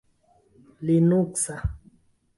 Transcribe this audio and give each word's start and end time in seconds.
linuksa 0.85 1.55